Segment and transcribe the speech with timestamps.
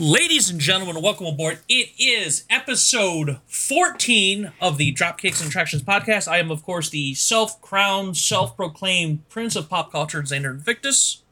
[0.00, 1.58] Ladies and gentlemen, welcome aboard.
[1.68, 6.28] It is episode 14 of the Dropkicks and Attractions podcast.
[6.28, 11.24] I am, of course, the self crowned, self proclaimed Prince of Pop Culture, Xander Invictus.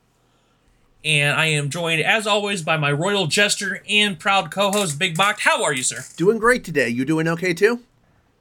[1.04, 5.16] And I am joined, as always, by my royal jester and proud co host, Big
[5.16, 5.38] Bach.
[5.38, 6.04] How are you, sir?
[6.16, 6.88] Doing great today.
[6.88, 7.82] You doing okay too?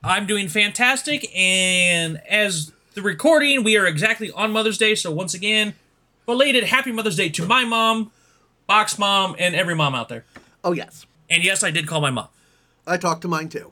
[0.04, 1.30] I'm doing fantastic.
[1.38, 4.96] And as the recording, we are exactly on Mother's Day.
[4.96, 5.76] So, once again,
[6.26, 8.12] belated happy Mother's Day to my mom,
[8.68, 10.26] Box Mom, and every mom out there.
[10.64, 11.06] Oh, yes.
[11.30, 12.28] And yes, I did call my mom.
[12.88, 13.72] I talked to mine too.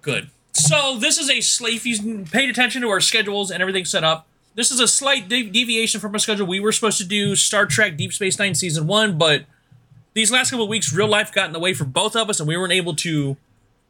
[0.00, 0.30] Good.
[0.52, 1.74] So this is a slight.
[1.74, 5.28] If you paid attention to our schedules and everything set up, this is a slight
[5.28, 6.46] de- deviation from our schedule.
[6.46, 9.44] We were supposed to do Star Trek Deep Space Nine season one, but
[10.14, 12.38] these last couple of weeks, real life got in the way for both of us,
[12.38, 13.36] and we weren't able to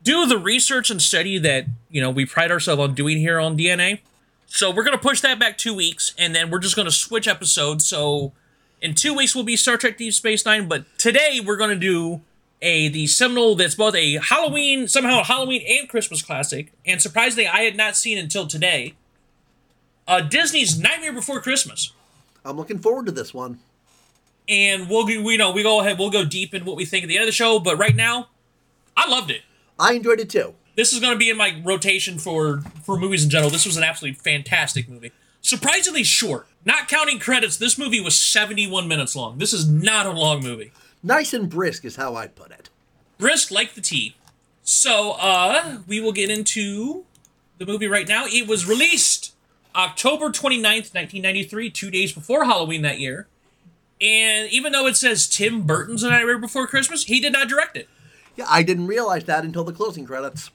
[0.05, 3.56] do the research and study that you know we pride ourselves on doing here on
[3.56, 4.00] DNA.
[4.47, 7.86] So we're gonna push that back two weeks, and then we're just gonna switch episodes.
[7.86, 8.33] So
[8.82, 12.20] in two weeks will be Star Trek Deep Space Nine, but today we're gonna do
[12.60, 17.47] a the seminal that's both a Halloween, somehow a Halloween and Christmas classic, and surprisingly
[17.48, 18.94] I had not seen until today.
[20.06, 21.92] Uh, Disney's Nightmare Before Christmas,
[22.44, 23.60] I'm looking forward to this one.
[24.48, 27.05] and we'll go- we know we go ahead we'll go deep in what we think
[27.05, 27.60] at the end of the show.
[27.60, 28.28] But right now,
[28.97, 29.42] I loved it.
[29.78, 30.55] I enjoyed it too.
[30.75, 33.50] This is going to be in my rotation for for movies in general.
[33.50, 35.12] This was an absolutely fantastic movie.
[35.42, 36.46] Surprisingly short.
[36.64, 39.38] Not counting credits, this movie was 71 minutes long.
[39.38, 40.72] This is not a long movie.
[41.02, 42.70] Nice and brisk is how I'd put it.
[43.18, 44.14] brisk like the tea.
[44.62, 47.04] So, uh, we will get into
[47.58, 48.24] the movie right now.
[48.26, 49.32] It was released
[49.74, 53.26] October 29th, 1993, two days before Halloween that year.
[54.00, 57.76] And even though it says Tim Burton's The Nightmare Before Christmas, he did not direct
[57.76, 57.88] it.
[58.36, 60.50] Yeah, I didn't realize that until the closing credits.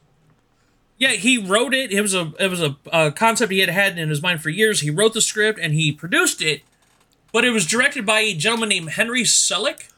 [0.98, 1.92] Yeah, he wrote it.
[1.92, 4.50] It was a it was a, a concept he had had in his mind for
[4.50, 4.82] years.
[4.82, 6.64] He wrote the script and he produced it,
[7.32, 9.90] but it was directed by a gentleman named Henry Selick,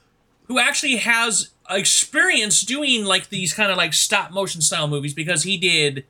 [0.47, 5.43] who actually has experience doing like these kind of like stop motion style movies because
[5.43, 6.05] he did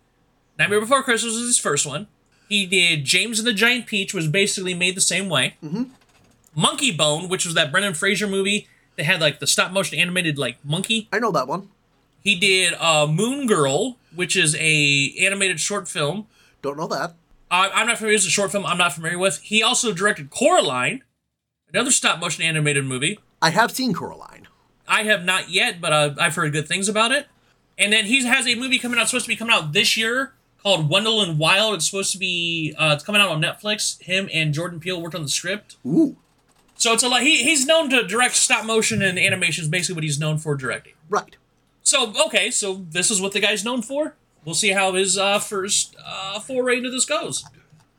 [0.57, 2.07] Nightmare Before Christmas was his first one.
[2.49, 5.55] He did James and the Giant Peach, was basically made the same way.
[5.63, 5.83] Mm-hmm.
[6.55, 10.37] Monkey Bone, which was that Brendan Fraser movie that had like the stop motion animated
[10.37, 11.07] like monkey.
[11.13, 11.69] I know that one.
[12.21, 16.27] He did uh, Moon Girl, which is a animated short film.
[16.61, 17.13] Don't know that.
[17.51, 18.15] I, I'm not familiar.
[18.15, 19.39] It's a short film I'm not familiar with.
[19.39, 21.03] He also directed Coraline,
[21.73, 23.19] another stop motion animated movie.
[23.41, 24.47] I have seen Coraline.
[24.87, 27.27] I have not yet, but uh, I've heard good things about it.
[27.77, 30.33] And then he has a movie coming out, supposed to be coming out this year
[30.61, 31.75] called Wendell and Wild.
[31.75, 34.01] It's supposed to be, uh, it's coming out on Netflix.
[34.01, 35.77] Him and Jordan Peele worked on the script.
[35.85, 36.17] Ooh,
[36.75, 37.21] So it's a lot.
[37.21, 40.55] He, he's known to direct stop motion and animation, is basically what he's known for
[40.55, 40.93] directing.
[41.09, 41.37] right.
[41.89, 44.13] So okay, so this is what the guy's known for.
[44.45, 47.43] We'll see how his uh, first uh, foray into this goes.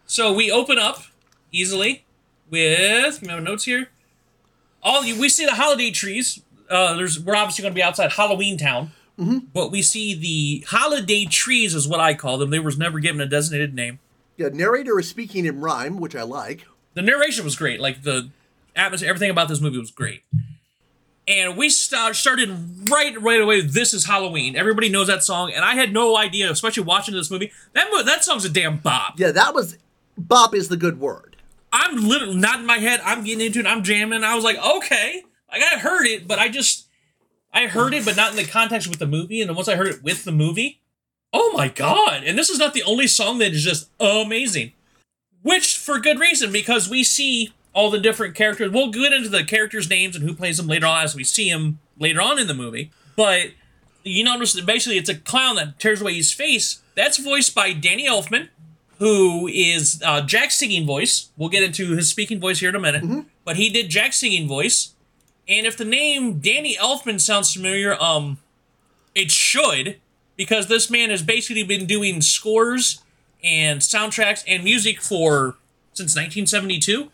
[0.06, 1.02] So we open up
[1.50, 2.04] easily
[2.48, 3.88] with my notes here.
[4.80, 6.40] All we see the holiday trees.
[6.70, 8.92] Uh, there's we're obviously going to be outside Halloween Town,
[9.52, 12.50] but we see the holiday trees is what I call them.
[12.50, 13.98] They was never given a designated name.
[14.36, 16.64] Yeah, narrator is speaking in rhyme, which I like.
[16.94, 17.80] the narration was great.
[17.80, 18.30] Like the
[18.76, 20.22] atmosphere, everything about this movie was great.
[21.30, 23.60] And we start, started right right away.
[23.60, 24.56] This is Halloween.
[24.56, 27.52] Everybody knows that song, and I had no idea, especially watching this movie.
[27.72, 29.20] That that song's a damn bop.
[29.20, 29.78] Yeah, that was.
[30.19, 31.36] Bop is the good word.
[31.72, 33.00] I'm literally not in my head.
[33.04, 33.66] I'm getting into it.
[33.66, 34.24] I'm jamming.
[34.24, 36.88] I was like, okay, like I heard it, but I just
[37.54, 39.40] I heard it, but not in the context with the movie.
[39.40, 40.80] And then once I heard it with the movie,
[41.32, 42.24] oh my god!
[42.24, 44.72] And this is not the only song that is just amazing,
[45.42, 48.70] which for good reason because we see all the different characters.
[48.70, 51.50] We'll get into the characters' names and who plays them later on as we see
[51.50, 52.91] them later on in the movie.
[53.16, 53.50] But
[54.03, 56.81] you notice that basically it's a clown that tears away his face.
[56.94, 58.48] That's voiced by Danny Elfman,
[58.98, 61.31] who is uh, Jack's singing voice.
[61.36, 63.04] We'll get into his speaking voice here in a minute.
[63.44, 64.94] But he did Jack's singing voice.
[65.48, 68.38] And if the name Danny Elfman sounds familiar, um,
[69.14, 69.97] it should,
[70.37, 73.02] because this man has basically been doing scores
[73.42, 75.56] and soundtracks and music for
[75.92, 77.10] since 1972.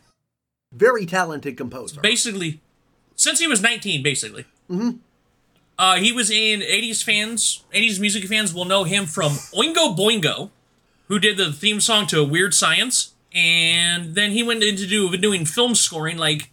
[0.76, 2.00] Very talented composer.
[2.00, 2.60] Basically,
[3.14, 4.44] since he was 19, basically.
[4.70, 4.98] Mm-hmm.
[5.78, 10.50] Uh, he was in 80s fans, 80s music fans will know him from Oingo Boingo,
[11.08, 13.14] who did the theme song to Weird Science.
[13.34, 16.16] And then he went into do, doing film scoring.
[16.16, 16.50] Like,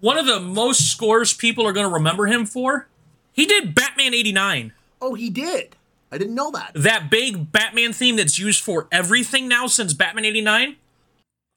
[0.00, 2.88] one of the most scores people are going to remember him for,
[3.32, 4.72] he did Batman 89.
[5.00, 5.76] oh, he did.
[6.10, 6.70] I didn't know that.
[6.74, 10.76] That big Batman theme that's used for everything now since Batman 89.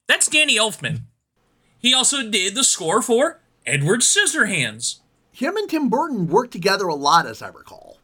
[0.07, 1.01] That's Danny Elfman.
[1.79, 5.00] He also did the score for Edward Scissorhands.
[5.31, 8.00] Him and Tim Burton worked together a lot, as I recall.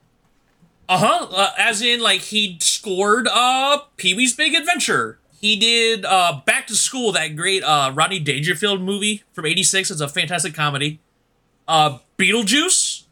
[0.87, 1.27] Uh-huh.
[1.31, 5.19] Uh, as in, like, he scored uh Pee-wee's Big Adventure.
[5.39, 9.91] He did uh Back to School, that great uh Rodney Dangerfield movie from 86.
[9.91, 10.99] It's a fantastic comedy.
[11.67, 13.03] Uh Beetlejuice.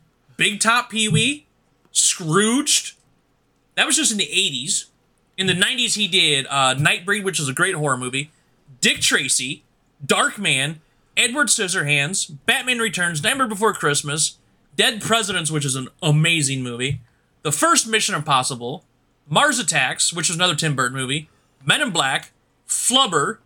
[0.42, 1.46] Big Top Pee Wee,
[1.92, 2.96] Scrooged.
[3.76, 4.86] That was just in the 80s.
[5.38, 8.32] In the 90s, he did uh, Nightbreed, which is a great horror movie,
[8.80, 9.64] Dick Tracy,
[10.06, 10.78] Darkman,
[11.16, 14.38] Edward Scissorhands, Batman Returns, Nightmare Before Christmas,
[14.76, 17.02] Dead Presidents, which is an amazing movie,
[17.44, 18.86] The First Mission Impossible,
[19.28, 21.30] Mars Attacks, which is another Tim Burton movie,
[21.66, 22.32] Men in Black,
[22.68, 23.38] Flubber,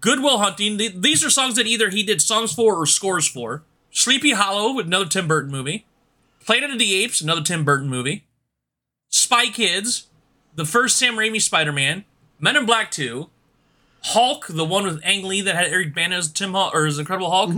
[0.00, 0.76] Good Will Hunting.
[0.76, 3.64] These are songs that either he did songs for or scores for.
[3.90, 5.86] Sleepy Hollow, with another Tim Burton movie.
[6.44, 8.24] Planet of the Apes, another Tim Burton movie.
[9.08, 10.06] Spy Kids,
[10.54, 12.04] the first Sam Raimi Spider Man,
[12.38, 13.30] Men in Black 2,
[14.06, 16.98] Hulk, the one with Ang Lee that had Eric Bana as Tim Hulk, or as
[16.98, 17.50] Incredible Hulk.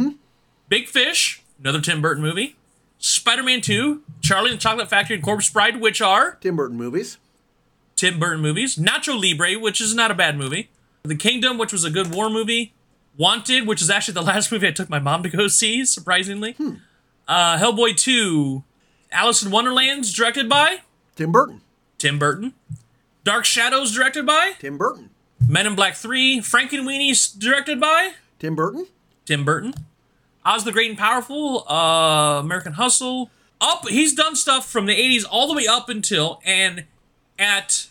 [0.68, 2.56] Big Fish, another Tim Burton movie.
[2.98, 6.76] Spider Man 2, Charlie and the Chocolate Factory, and Corpse Bride, which are Tim Burton
[6.76, 7.18] movies.
[7.96, 8.76] Tim Burton movies.
[8.76, 10.70] Nacho Libre, which is not a bad movie.
[11.02, 12.72] The Kingdom, which was a good war movie.
[13.16, 16.56] Wanted, which is actually the last movie I took my mom to go see, surprisingly.
[17.26, 18.64] Uh, Hellboy 2.
[19.12, 20.78] Alice in Wonderland's directed by
[21.14, 21.60] Tim Burton.
[21.98, 22.54] Tim Burton.
[23.24, 25.10] Dark Shadows directed by Tim Burton.
[25.46, 26.40] Men in Black 3.
[26.40, 28.86] Frankenweenie's directed by Tim Burton.
[29.24, 29.74] Tim Burton.
[30.44, 33.30] Oz the Great and Powerful, uh, American Hustle.
[33.60, 36.84] Up, he's done stuff from the 80s all the way up until, and
[37.38, 37.88] at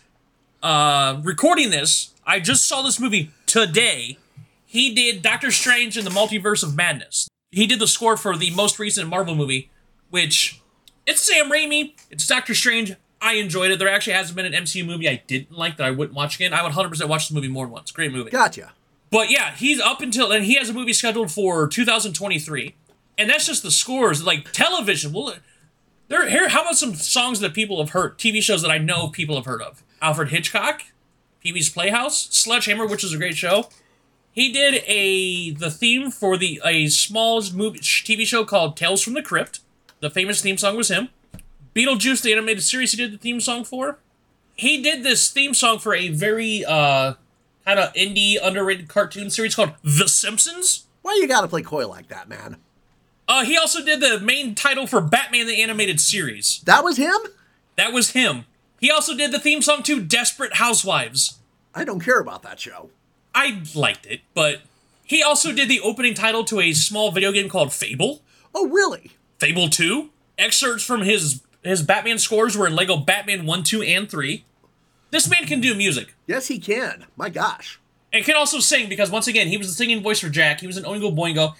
[0.63, 4.17] uh, recording this, I just saw this movie today.
[4.65, 7.27] He did Doctor Strange in the Multiverse of Madness.
[7.51, 9.69] He did the score for the most recent Marvel movie,
[10.09, 10.61] which
[11.05, 12.95] it's Sam Raimi, it's Doctor Strange.
[13.21, 13.79] I enjoyed it.
[13.79, 16.53] There actually hasn't been an MCU movie I didn't like that I wouldn't watch again.
[16.53, 17.91] I would 100% watch the movie more than once.
[17.91, 18.29] Great movie.
[18.29, 18.73] Gotcha.
[19.09, 22.75] But yeah, he's up until and he has a movie scheduled for 2023,
[23.17, 24.23] and that's just the scores.
[24.23, 25.33] Like television, well,
[26.09, 26.49] there here.
[26.49, 28.17] How about some songs that people have heard?
[28.17, 29.83] TV shows that I know people have heard of.
[30.01, 30.83] Alfred Hitchcock,
[31.41, 33.69] Pee Wee's Playhouse, Sledgehammer, which is a great show.
[34.31, 39.13] He did a the theme for the a small movie TV show called Tales from
[39.13, 39.61] the Crypt.
[39.99, 41.09] The famous theme song was him.
[41.77, 44.00] Beetlejuice, the animated series, he did the theme song for.
[44.56, 47.13] He did this theme song for a very uh
[47.65, 50.88] kind of indie underrated cartoon series called The Simpsons.
[51.03, 52.57] Why you gotta play coy like that, man?
[53.27, 56.62] Uh, he also did the main title for Batman the Animated Series.
[56.65, 57.18] That was him?
[57.75, 58.45] That was him.
[58.79, 61.39] He also did the theme song to Desperate Housewives.
[61.75, 62.89] I don't care about that show.
[63.35, 64.62] I liked it, but
[65.03, 68.21] he also did the opening title to a small video game called Fable.
[68.56, 69.12] Oh, really?
[69.39, 70.09] Fable 2.
[70.38, 74.45] Excerpts from his his Batman scores were in Lego Batman 1, 2, and 3.
[75.12, 76.15] This man can do music.
[76.25, 77.06] Yes, he can.
[77.15, 77.80] My gosh.
[78.12, 80.62] And can also sing because once again, he was the singing voice for Jack.
[80.62, 81.56] He was an Oingo Boingo.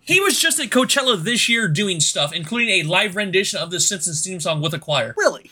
[0.00, 3.80] He was just at Coachella this year doing stuff, including a live rendition of the
[3.80, 5.14] Simpsons theme song with a choir.
[5.16, 5.50] Really?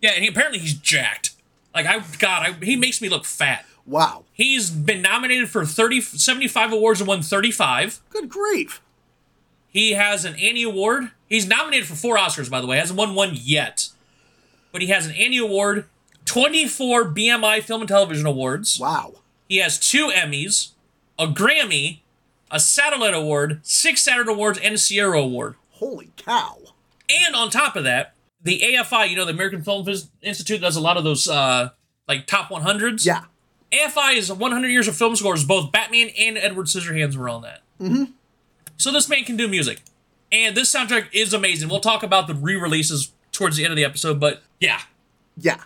[0.00, 1.32] Yeah, and he, apparently he's jacked.
[1.74, 3.64] Like I, God, I, he makes me look fat.
[3.86, 4.24] Wow.
[4.32, 8.00] He's been nominated for 30, 75 awards and won 35.
[8.10, 8.82] Good grief.
[9.76, 11.10] He has an Annie Award.
[11.28, 12.78] He's nominated for four Oscars, by the way.
[12.78, 13.90] Hasn't won one yet.
[14.72, 15.84] But he has an Annie Award,
[16.24, 18.80] 24 BMI Film and Television Awards.
[18.80, 19.16] Wow.
[19.50, 20.70] He has two Emmys,
[21.18, 21.98] a Grammy,
[22.50, 25.56] a Satellite Award, six Saturn Awards, and a Sierra Award.
[25.72, 26.56] Holy cow.
[27.10, 29.86] And on top of that, the AFI, you know, the American Film
[30.22, 31.68] Institute does a lot of those uh
[32.08, 33.04] like top 100s.
[33.04, 33.24] Yeah.
[33.70, 35.44] AFI is 100 years of film scores.
[35.44, 37.60] Both Batman and Edward Scissorhands were on that.
[37.78, 38.04] Mm-hmm.
[38.76, 39.82] So this man can do music,
[40.30, 41.68] and this soundtrack is amazing.
[41.68, 44.80] We'll talk about the re-releases towards the end of the episode, but yeah,
[45.36, 45.60] Yeah.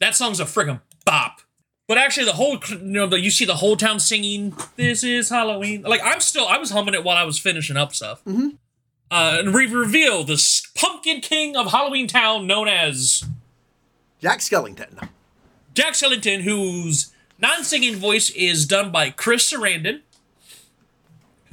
[0.00, 1.40] that song's a friggin' bop.
[1.88, 5.28] But actually, the whole you know, the, you see the whole town singing "This is
[5.28, 8.24] Halloween." Like I'm still, I was humming it while I was finishing up stuff.
[8.24, 8.48] Mm-hmm.
[9.10, 13.24] Uh, and we reveal this pumpkin king of Halloween Town, known as
[14.22, 15.06] Jack Skellington.
[15.74, 20.00] Jack Skellington, whose non-singing voice is done by Chris Sarandon,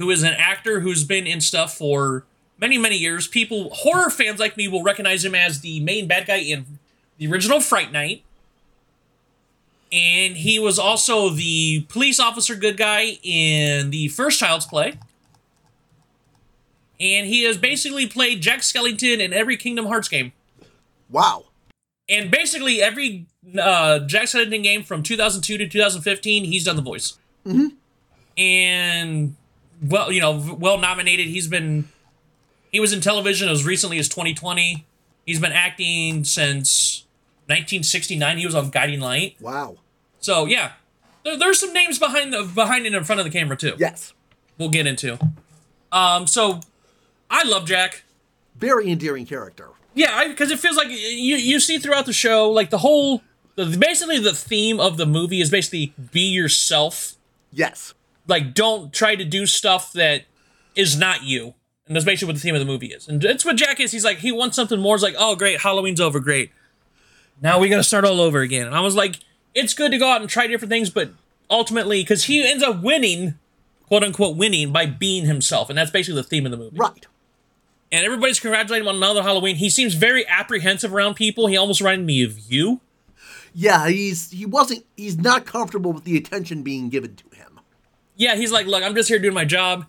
[0.00, 2.24] who is an actor who's been in stuff for
[2.58, 3.28] many, many years.
[3.28, 6.64] People, horror fans like me, will recognize him as the main bad guy in
[7.18, 8.22] the original Fright Night.
[9.92, 14.94] And he was also the police officer good guy in the first Child's Play.
[16.98, 20.32] And he has basically played Jack Skellington in every Kingdom Hearts game
[21.10, 21.44] Wow.
[22.08, 23.26] and basically every
[23.60, 27.18] uh, Jack Skellington game from 2002 to 2015, he's done the voice.
[27.46, 27.68] Mm-hmm.
[28.40, 29.34] And
[29.82, 31.26] well, you know, well nominated.
[31.26, 31.88] He's been
[32.70, 34.86] he was in television as recently as 2020.
[35.26, 37.04] He's been acting since
[37.46, 38.38] 1969.
[38.38, 39.36] He was on Guiding Light.
[39.40, 39.78] Wow.
[40.20, 40.72] So yeah,
[41.24, 43.74] there, there's some names behind the behind and in front of the camera too.
[43.78, 44.12] Yes.
[44.58, 45.18] We'll get into.
[45.92, 46.60] Um, so
[47.30, 48.04] I love Jack.
[48.56, 49.68] Very endearing character.
[49.94, 50.96] Yeah, because it feels like you
[51.36, 53.22] you see throughout the show, like the whole,
[53.56, 57.14] the, basically the theme of the movie is basically be yourself.
[57.52, 57.94] Yes.
[58.30, 60.24] Like, don't try to do stuff that
[60.74, 61.54] is not you.
[61.86, 63.08] And that's basically what the theme of the movie is.
[63.08, 63.90] And it's what Jack is.
[63.90, 64.94] He's like, he wants something more.
[64.94, 66.52] It's like, oh, great, Halloween's over, great.
[67.42, 68.66] Now we got to start all over again.
[68.66, 69.16] And I was like,
[69.54, 71.10] it's good to go out and try different things, but
[71.50, 73.38] ultimately, because he ends up winning,
[73.88, 75.68] quote unquote, winning by being himself.
[75.68, 76.76] And that's basically the theme of the movie.
[76.76, 77.06] Right.
[77.90, 79.56] And everybody's congratulating him on another Halloween.
[79.56, 81.48] He seems very apprehensive around people.
[81.48, 82.80] He almost reminded me of you.
[83.52, 87.49] Yeah, he's he wasn't he's not comfortable with the attention being given to him.
[88.20, 89.86] Yeah, he's like, look, I'm just here doing my job.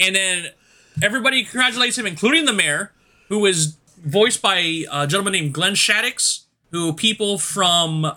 [0.00, 0.48] And then
[1.00, 2.92] everybody congratulates him, including the mayor,
[3.28, 8.16] who is voiced by a gentleman named Glenn Shadix, who people from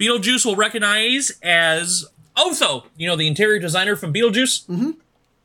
[0.00, 2.04] Beetlejuice will recognize as
[2.36, 4.66] Otho, you know, the interior designer from Beetlejuice.
[4.66, 4.90] Mm-hmm.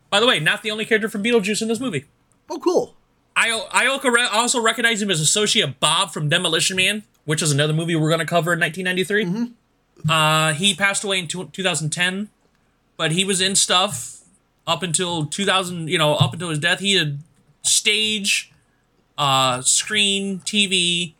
[0.09, 2.05] By the way, not the only character from Beetlejuice in this movie.
[2.49, 2.95] Oh, cool.
[3.35, 3.85] I, I
[4.33, 8.19] also recognize him as associate Bob from Demolition Man, which is another movie we're going
[8.21, 9.25] to cover in 1993.
[9.25, 10.11] Mm-hmm.
[10.11, 12.29] Uh, he passed away in 2010,
[12.97, 14.21] but he was in stuff
[14.67, 16.79] up until 2000, you know, up until his death.
[16.79, 17.19] He had
[17.63, 18.51] stage,
[19.17, 21.13] uh, screen, TV.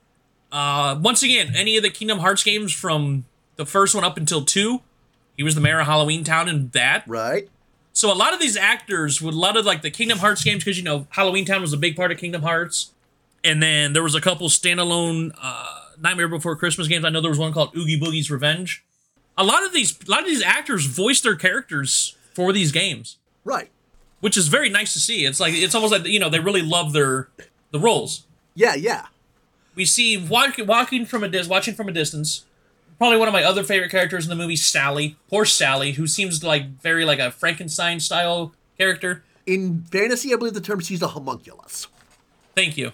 [0.51, 4.44] Uh, once again, any of the Kingdom Hearts games from the first one up until
[4.44, 4.82] two,
[5.38, 7.03] he was the mayor of Halloween Town in that.
[7.08, 7.50] Right.
[7.94, 10.63] So a lot of these actors would a lot of like the Kingdom Hearts games
[10.63, 12.91] because you know Halloween Town was a big part of Kingdom Hearts,
[13.44, 17.05] and then there was a couple standalone uh, Nightmare Before Christmas games.
[17.05, 18.84] I know there was one called Oogie Boogie's Revenge.
[19.38, 23.18] A lot of these a lot of these actors voice their characters for these games,
[23.44, 23.70] Right.
[24.22, 25.25] which is very nice to see.
[25.25, 27.30] It's like it's almost like you know they really love their
[27.72, 28.25] the roles.
[28.54, 29.08] Yeah, yeah.
[29.75, 32.46] We see walking walking from a dis watching from a distance.
[32.98, 35.18] Probably one of my other favorite characters in the movie, Sally.
[35.30, 39.24] Poor Sally, who seems like very like a Frankenstein style character.
[39.46, 41.88] In fantasy, I believe the term she's a homunculus.
[42.56, 42.94] Thank you.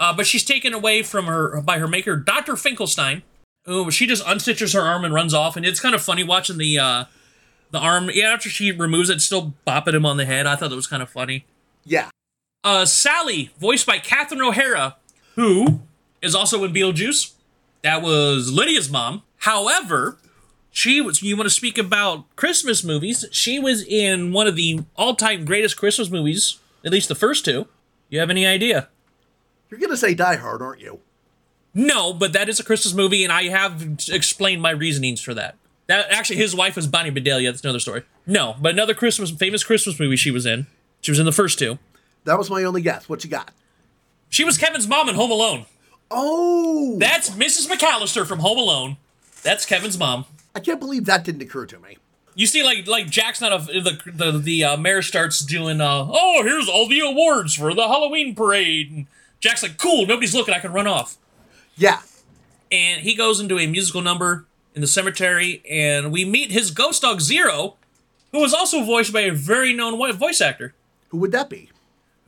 [0.00, 2.56] Uh, but she's taken away from her by her maker, Dr.
[2.56, 3.22] Finkelstein.
[3.66, 6.56] Who she just unstitches her arm and runs off, and it's kind of funny watching
[6.56, 7.04] the uh,
[7.72, 8.10] the arm.
[8.12, 10.46] Yeah, after she removes it, still bopping him on the head.
[10.46, 11.44] I thought that was kind of funny.
[11.84, 12.10] Yeah.
[12.62, 14.96] Uh, Sally, voiced by Catherine O'Hara,
[15.34, 15.82] who
[16.22, 17.32] is also in Beetlejuice.
[17.82, 19.22] That was Lydia's mom.
[19.38, 20.18] However,
[20.70, 21.22] she was.
[21.22, 23.24] You want to speak about Christmas movies?
[23.32, 27.66] She was in one of the all-time greatest Christmas movies, at least the first two.
[28.10, 28.88] You have any idea?
[29.70, 31.00] You're gonna say Die Hard, aren't you?
[31.78, 35.56] No, but that is a Christmas movie, and I have explained my reasonings for that.
[35.88, 37.52] That actually, his wife was Bonnie Bedelia.
[37.52, 38.02] That's another story.
[38.26, 40.66] No, but another Christmas, famous Christmas movie she was in.
[41.02, 41.78] She was in the first two.
[42.24, 43.10] That was my only guess.
[43.10, 43.50] What you got?
[44.30, 45.66] She was Kevin's mom in Home Alone.
[46.10, 47.68] Oh, That's Mrs.
[47.68, 48.96] McCallister from Home Alone.
[49.42, 50.24] That's Kevin's mom.
[50.54, 51.98] I can't believe that didn't occur to me.
[52.34, 56.06] You see, like like Jack's not a the the the uh, mayor starts doing uh
[56.08, 59.06] oh here's all the awards for the Halloween parade and
[59.40, 61.16] Jack's like cool nobody's looking I can run off
[61.76, 62.00] Yeah.
[62.72, 67.02] and he goes into a musical number in the cemetery and we meet his ghost
[67.02, 67.76] dog Zero
[68.32, 70.74] who was also voiced by a very known white voice actor
[71.08, 71.70] Who would that be?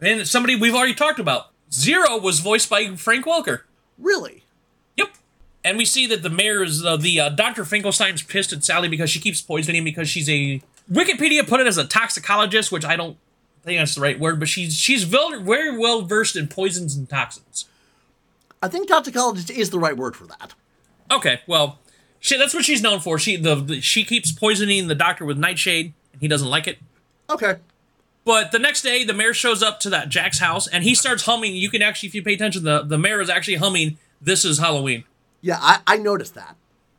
[0.00, 3.60] and somebody we've already talked about Zero was voiced by Frank Welker
[3.98, 4.44] Really?
[4.96, 5.08] Yep.
[5.64, 7.64] And we see that the mayor's, uh, the uh, Dr.
[7.64, 10.62] Finkelstein's pissed at Sally because she keeps poisoning him because she's a.
[10.90, 13.16] Wikipedia put it as a toxicologist, which I don't
[13.64, 17.08] think that's the right word, but she's she's very, very well versed in poisons and
[17.08, 17.64] toxins.
[18.62, 20.54] I think toxicologist is the right word for that.
[21.10, 21.78] Okay, well,
[22.20, 23.18] she, that's what she's known for.
[23.18, 26.78] She the, the she keeps poisoning the doctor with nightshade, and he doesn't like it.
[27.30, 27.56] Okay.
[28.24, 31.24] But the next day, the mayor shows up to that Jack's house, and he starts
[31.24, 31.54] humming.
[31.56, 34.58] You can actually, if you pay attention, the the mayor is actually humming "This is
[34.58, 35.04] Halloween."
[35.40, 36.56] Yeah, I, I noticed that.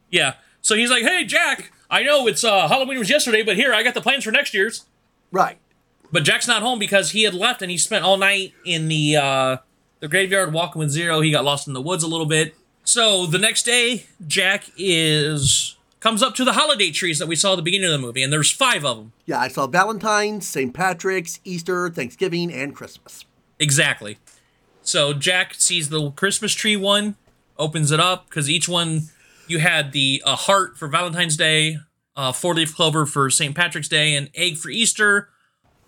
[0.09, 0.35] Yeah.
[0.61, 3.83] So he's like, "Hey, Jack, I know it's uh, Halloween was yesterday, but here I
[3.83, 4.85] got the plans for next year's."
[5.31, 5.57] Right.
[6.11, 9.17] But Jack's not home because he had left and he spent all night in the
[9.17, 9.57] uh,
[9.99, 11.21] the graveyard walking with Zero.
[11.21, 12.55] He got lost in the woods a little bit.
[12.83, 17.53] So the next day, Jack is comes up to the holiday trees that we saw
[17.53, 19.11] at the beginning of the movie, and there's five of them.
[19.25, 20.73] Yeah, I saw Valentine's, St.
[20.73, 23.25] Patrick's, Easter, Thanksgiving, and Christmas.
[23.59, 24.17] Exactly.
[24.81, 27.15] So Jack sees the Christmas tree one,
[27.57, 29.09] opens it up because each one
[29.47, 31.77] you had the a heart for Valentine's Day,
[32.15, 33.53] a four leaf clover for St.
[33.55, 35.29] Patrick's Day, an egg for Easter,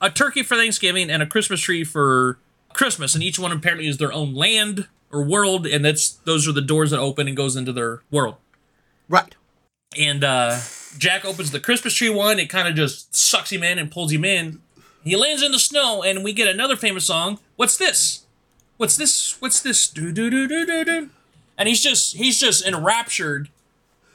[0.02, 2.38] a turkey for Thanksgiving, and a Christmas tree for
[2.74, 3.16] Christmas.
[3.16, 6.62] And each one apparently is their own land or world, and that's those are the
[6.62, 8.36] doors that open and goes into their world.
[9.10, 9.36] Right.
[9.98, 10.58] And uh,
[10.98, 12.40] Jack opens the Christmas tree one.
[12.40, 14.62] It kind of just sucks him in and pulls him in.
[15.04, 17.40] He lands in the snow, and we get another famous song.
[17.56, 18.26] What's this?
[18.78, 19.36] What's this?
[19.42, 19.88] What's this?
[19.88, 21.10] Do do do do do do.
[21.58, 23.50] And he's just he's just enraptured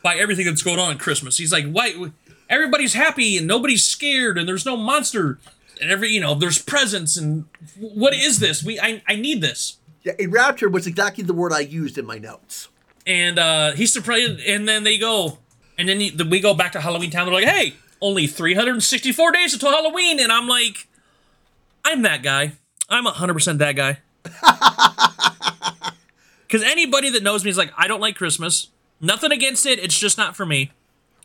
[0.03, 1.37] by everything that's going on at Christmas.
[1.37, 2.11] He's like, "Why?
[2.49, 5.39] Everybody's happy and nobody's scared, and there's no monster,
[5.81, 7.45] and every you know there's presents and
[7.79, 8.63] what is this?
[8.63, 12.19] We I I need this." Yeah, enraptured was exactly the word I used in my
[12.19, 12.69] notes.
[13.07, 14.41] and uh, he's surprised.
[14.47, 15.39] And then they go,
[15.79, 17.27] and then he, the, we go back to Halloween Town.
[17.27, 20.87] They're like, "Hey, only 364 days until Halloween," and I'm like,
[21.85, 22.53] "I'm that guy.
[22.89, 23.99] I'm 100% that guy.
[26.47, 28.71] Because anybody that knows me is like, I don't like Christmas.
[29.01, 30.71] Nothing against it, it's just not for me.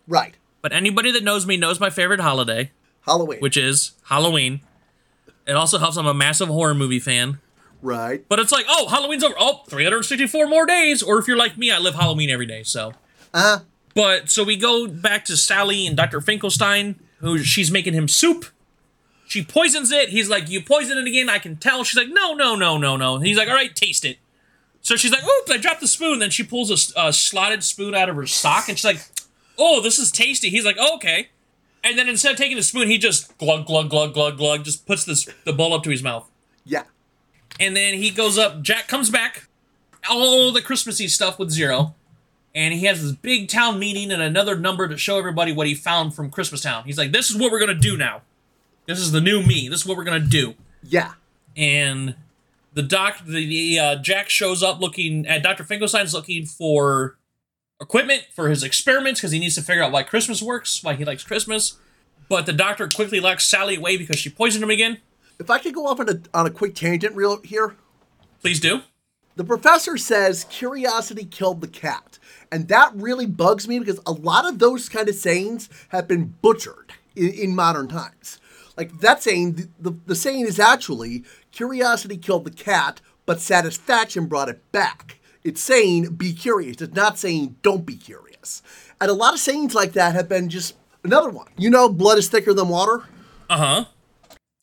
[0.07, 0.33] Right.
[0.63, 2.71] But anybody that knows me knows my favorite holiday,
[3.05, 3.39] Halloween.
[3.39, 4.61] which is Halloween.
[5.47, 7.39] It also helps I'm a massive horror movie fan.
[7.81, 8.23] right.
[8.29, 9.35] But it's like, oh, Halloween's over.
[9.39, 11.01] Oh, 364 more days.
[11.01, 12.63] Or if you're like me, I live Halloween every day.
[12.63, 12.93] So,
[13.33, 13.59] Uh huh.
[13.95, 16.21] but so we go back to Sally and Dr.
[16.21, 18.45] Finkelstein, who she's making him soup.
[19.27, 20.09] She poisons it.
[20.09, 21.29] He's like, you poison it again.
[21.29, 21.83] I can tell.
[21.85, 23.15] She's like, no, no, no, no, no.
[23.15, 24.17] And he's like, all right, taste it.
[24.81, 26.19] So she's like, oops, I dropped the spoon.
[26.19, 28.99] Then she pulls a slotted spoon out of her sock and she's like,
[29.57, 30.49] oh, this is tasty.
[30.49, 31.29] He's like, oh, okay.
[31.83, 34.85] And then instead of taking the spoon, he just glug, glug, glug, glug, glug, just
[34.85, 36.29] puts this, the bowl up to his mouth.
[36.65, 36.83] yeah.
[37.59, 38.61] And then he goes up.
[38.61, 39.47] Jack comes back,
[40.09, 41.93] all the Christmassy stuff with Zero,
[42.55, 45.75] and he has this big town meeting and another number to show everybody what he
[45.75, 46.85] found from Christmas Town.
[46.85, 48.21] He's like, "This is what we're gonna do now.
[48.87, 49.67] This is the new me.
[49.67, 51.13] This is what we're gonna do." Yeah.
[51.55, 52.15] And
[52.73, 57.17] the doc, the, the uh, Jack shows up looking at Doctor Finkelstein's looking for
[57.81, 61.03] equipment for his experiments because he needs to figure out why Christmas works, why he
[61.03, 61.77] likes Christmas.
[62.29, 64.99] But the doctor quickly locks Sally away because she poisoned him again.
[65.39, 67.75] If I could go off on a, on a quick tangent real here.
[68.41, 68.81] Please do.
[69.35, 72.19] The professor says curiosity killed the cat.
[72.51, 76.35] And that really bugs me because a lot of those kind of sayings have been
[76.41, 78.39] butchered in, in modern times.
[78.77, 84.27] Like that saying, the, the, the saying is actually curiosity killed the cat, but satisfaction
[84.27, 85.17] brought it back.
[85.43, 86.81] It's saying be curious.
[86.81, 88.61] It's not saying don't be curious.
[88.99, 91.47] And a lot of sayings like that have been just another one.
[91.57, 93.03] You know, blood is thicker than water.
[93.49, 93.85] Uh huh.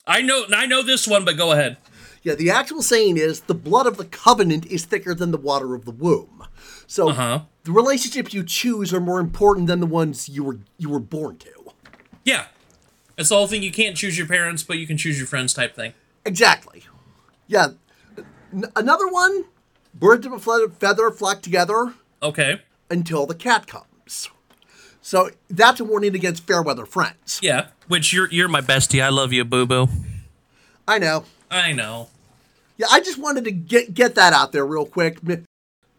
[0.06, 0.44] I know.
[0.54, 1.76] I know this one, but go ahead.
[2.22, 5.74] Yeah, the actual saying is the blood of the covenant is thicker than the water
[5.74, 6.44] of the womb.
[6.86, 7.40] So Uh-huh.
[7.64, 11.36] the relationships you choose are more important than the ones you were you were born
[11.38, 11.50] to.
[12.24, 12.46] Yeah,
[13.16, 13.62] it's the whole thing.
[13.62, 15.92] You can't choose your parents, but you can choose your friends, type thing.
[16.24, 16.84] Exactly.
[17.46, 17.68] Yeah.
[18.52, 19.44] N- another one.
[19.98, 22.60] Birds of a feather flock together Okay.
[22.90, 24.28] until the cat comes.
[25.00, 27.38] So that's a warning against fair weather friends.
[27.42, 27.68] Yeah.
[27.86, 29.02] Which you're you're my bestie.
[29.02, 29.88] I love you, boo boo.
[30.86, 31.24] I know.
[31.50, 32.08] I know.
[32.76, 35.18] Yeah, I just wanted to get get that out there real quick.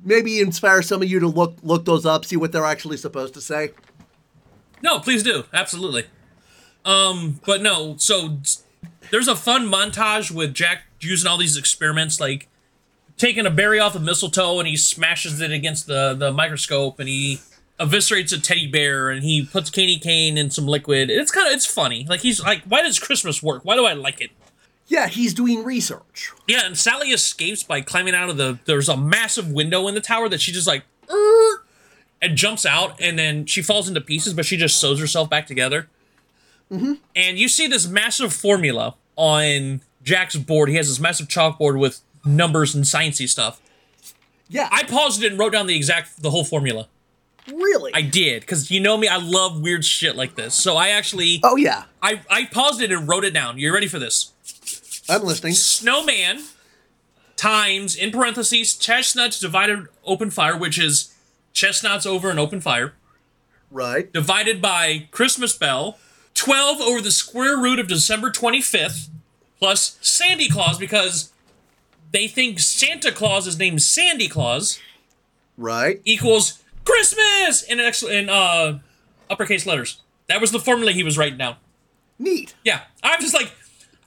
[0.03, 3.33] Maybe inspire some of you to look look those up, see what they're actually supposed
[3.33, 3.71] to say.
[4.81, 5.43] No, please do.
[5.51, 6.05] Absolutely.
[6.85, 8.37] Um, but no, so
[9.11, 12.47] there's a fun montage with Jack using all these experiments, like
[13.19, 17.07] taking a berry off of mistletoe and he smashes it against the, the microscope and
[17.07, 17.39] he
[17.79, 21.11] eviscerates a teddy bear and he puts candy cane in some liquid.
[21.11, 22.05] It's kind of it's funny.
[22.09, 23.63] Like he's like, why does Christmas work?
[23.63, 24.31] Why do I like it?
[24.87, 26.31] Yeah, he's doing research.
[26.47, 28.57] Yeah, and Sally escapes by climbing out of the.
[28.65, 31.63] There's a massive window in the tower that she just like, "Er,"
[32.23, 35.45] and jumps out, and then she falls into pieces, but she just sews herself back
[35.45, 35.89] together.
[36.71, 36.93] Mm-hmm.
[37.15, 40.69] And you see this massive formula on Jack's board.
[40.69, 43.61] He has this massive chalkboard with numbers and sciencey stuff.
[44.47, 46.87] Yeah, I paused it and wrote down the exact the whole formula.
[47.47, 47.91] really.
[47.93, 50.55] I did because you know me, I love weird shit like this.
[50.55, 53.57] So I actually, oh yeah, I I paused it and wrote it down.
[53.59, 54.31] You ready for this?
[55.09, 55.53] I'm listening.
[55.53, 56.43] snowman
[57.35, 61.15] times in parentheses chestnuts divided open fire which is
[61.53, 62.93] chestnuts over an open fire
[63.71, 64.11] Right.
[64.11, 65.97] divided by christmas bell
[66.33, 69.07] 12 over the square root of december 25th
[69.57, 71.31] plus sandy claus because
[72.11, 74.79] they think santa claus is named sandy claus
[75.57, 76.01] Right.
[76.05, 78.79] equals christmas in ex- in uh
[79.29, 81.55] uppercase letters that was the formula he was writing down
[82.21, 82.53] Neat.
[82.65, 83.49] yeah, I'm just like,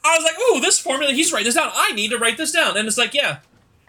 [0.05, 1.71] I was like, oh, this formula, he's writing this down.
[1.73, 2.77] I need to write this down.
[2.77, 3.39] And it's like, yeah,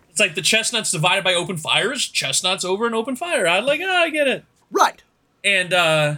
[0.10, 3.46] it's like the chestnuts divided by open fires, chestnuts over an open fire.
[3.46, 4.46] I'm like, ah, I get it.
[4.72, 5.04] Right.
[5.44, 6.16] And uh,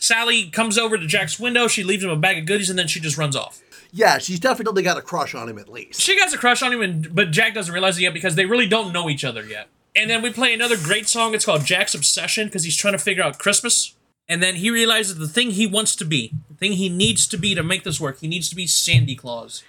[0.00, 1.68] Sally comes over to Jack's window.
[1.68, 3.60] She leaves him a bag of goodies, and then she just runs off.
[3.90, 6.00] Yeah, she's definitely got a crush on him at least.
[6.00, 8.44] She has a crush on him, and, but Jack doesn't realize it yet because they
[8.44, 9.68] really don't know each other yet.
[9.96, 11.34] And then we play another great song.
[11.34, 13.94] It's called Jack's Obsession because he's trying to figure out Christmas.
[14.28, 17.38] And then he realizes the thing he wants to be, the thing he needs to
[17.38, 19.64] be to make this work, he needs to be Sandy Claus.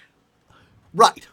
[0.92, 1.26] Right.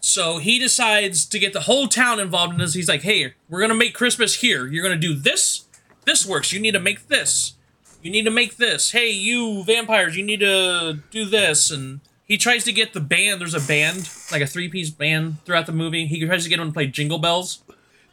[0.00, 2.74] So he decides to get the whole town involved in this.
[2.74, 4.66] He's like, hey, we're going to make Christmas here.
[4.66, 5.66] You're going to do this.
[6.04, 6.52] This works.
[6.52, 7.54] You need to make this.
[8.00, 8.92] You need to make this.
[8.92, 11.70] Hey, you vampires, you need to do this.
[11.72, 13.40] And he tries to get the band.
[13.40, 16.06] There's a band, like a three piece band throughout the movie.
[16.06, 17.62] He tries to get them to play Jingle Bells.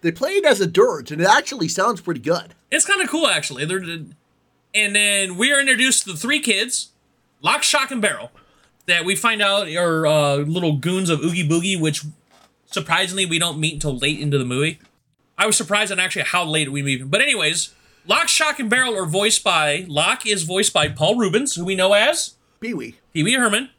[0.02, 2.54] They play it as a dirge, and it actually sounds pretty good.
[2.72, 3.66] It's kind of cool, actually.
[3.66, 3.84] They're,
[4.74, 6.90] and then we are introduced to the three kids,
[7.42, 8.32] Lock, Shock, and Barrel,
[8.86, 12.04] that we find out are uh, little goons of Oogie Boogie, which
[12.68, 14.80] surprisingly we don't meet until late into the movie.
[15.38, 17.10] I was surprised on actually how late we meet.
[17.10, 17.74] But anyways,
[18.08, 21.76] Lock, Shock, and Barrel are voiced by Lock is voiced by Paul Reubens, who we
[21.76, 22.96] know as Pee Wee.
[23.14, 23.70] Pee Wee Herman.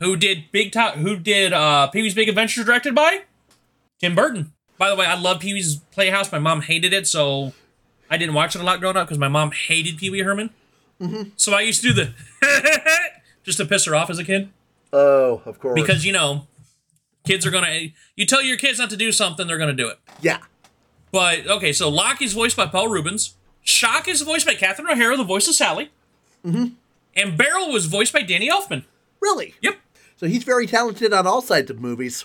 [0.00, 0.94] Who did Big Top?
[0.96, 2.64] Who did uh, Pee Wee's Big Adventure?
[2.64, 3.22] Directed by
[4.00, 4.52] Tim Burton.
[4.76, 6.30] By the way, I love Pee Wee's Playhouse.
[6.32, 7.52] My mom hated it, so
[8.10, 10.50] I didn't watch it a lot growing up because my mom hated Pee Wee Herman.
[11.36, 12.14] So I used to do the
[13.44, 14.48] just to piss her off as a kid
[14.90, 15.78] Oh, of course.
[15.78, 16.46] because you know
[17.26, 17.88] kids are gonna.
[18.16, 19.98] You tell your kids not to do something, they're gonna do it.
[20.22, 20.38] yeah,
[21.12, 23.34] But okay, so Lock is voiced by Paul Reubens.
[23.62, 25.90] Shock is voiced by Catherine O'Hara, the voice of Sally.
[26.44, 26.66] Mm-hmm.
[27.16, 28.84] And Barrel was voiced by Danny Elfman.
[29.24, 29.54] Really.
[29.62, 29.76] Yep.
[30.16, 32.24] So he's very talented on all sides of movies.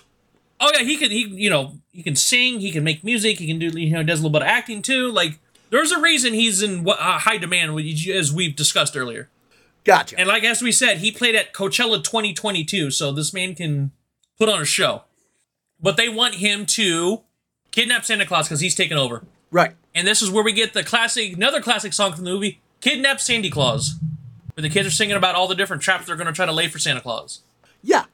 [0.60, 1.10] Oh yeah, he can.
[1.10, 2.60] He you know he can sing.
[2.60, 3.38] He can make music.
[3.38, 3.68] He can do.
[3.78, 5.10] You know, does a little bit of acting too.
[5.10, 5.38] Like
[5.70, 7.78] there's a reason he's in uh, high demand,
[8.10, 9.28] as we've discussed earlier.
[9.84, 10.18] Gotcha.
[10.18, 13.92] And like as we said, he played at Coachella 2022, so this man can
[14.38, 15.04] put on a show.
[15.80, 17.22] But they want him to
[17.70, 19.24] kidnap Santa Claus because he's taken over.
[19.50, 19.72] right.
[19.94, 23.18] And this is where we get the classic, another classic song from the movie, "Kidnap
[23.20, 23.94] Sandy Claus,"
[24.60, 26.52] where the kids are singing about all the different traps they're going to try to
[26.52, 27.40] lay for Santa Claus.
[27.82, 28.04] Yeah.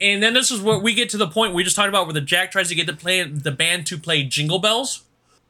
[0.00, 2.14] And then this is where we get to the point we just talked about where
[2.14, 5.02] the Jack tries to get the play the band to play Jingle Bells.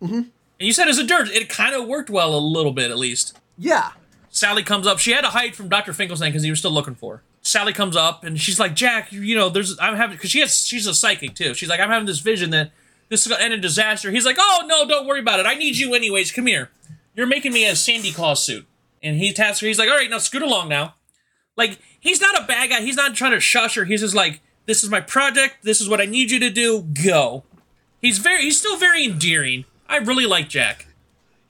[0.03, 0.14] Mm-hmm.
[0.14, 2.97] And you said as a dirge, it kind of worked well a little bit at
[2.99, 3.38] least.
[3.59, 3.90] Yeah.
[4.31, 4.99] Sally comes up.
[4.99, 5.92] She had to hide from Dr.
[5.92, 7.23] Finkelstein because he was still looking for her.
[7.42, 10.66] Sally comes up and she's like, Jack, you know, there's I'm having because she has
[10.66, 11.53] she's a psychic too.
[11.53, 12.71] She's like, I'm having this vision that
[13.11, 14.11] this is gonna end in disaster.
[14.11, 15.47] He's like, Oh no, don't worry about it.
[15.47, 16.33] I need you anyways.
[16.33, 16.71] Come here.
[17.14, 18.66] You're making me a Sandy Claus suit.
[19.02, 19.66] And he tasks her.
[19.66, 20.94] He's like, All right, now scoot along now.
[21.56, 22.80] Like he's not a bad guy.
[22.82, 23.84] He's not trying to shush her.
[23.84, 25.58] He's just like, This is my project.
[25.62, 26.82] This is what I need you to do.
[26.82, 27.44] Go.
[28.00, 29.64] He's very he's still very endearing.
[29.88, 30.87] I really like Jack.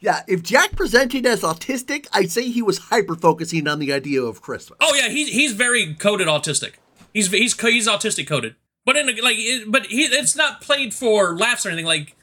[0.00, 0.22] Yeah.
[0.28, 4.40] If Jack presented as autistic, I'd say he was hyper focusing on the idea of
[4.40, 4.78] Christmas.
[4.80, 6.74] Oh yeah, he's he's very coded autistic.
[7.12, 8.54] He's he's he's autistic coded.
[8.84, 11.84] But in a, like, it, but he it's not played for laughs or anything.
[11.84, 12.16] Like,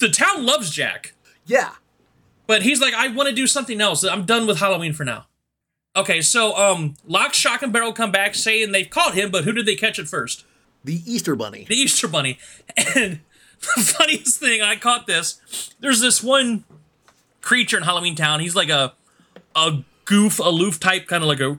[0.00, 1.14] the town loves Jack,
[1.46, 1.70] Yeah.
[2.50, 4.02] But he's like, I want to do something else.
[4.02, 5.26] I'm done with Halloween for now.
[5.94, 9.52] Okay, so um, Lock, Shock, and Barrel come back saying they've caught him, but who
[9.52, 10.44] did they catch at first?
[10.82, 11.64] The Easter Bunny.
[11.68, 12.40] the Easter Bunny.
[12.76, 13.20] And
[13.60, 15.72] the funniest thing, I caught this.
[15.78, 16.64] There's this one
[17.40, 18.40] creature in Halloween Town.
[18.40, 18.94] He's like a
[19.54, 21.56] a goof, aloof type, kind of like a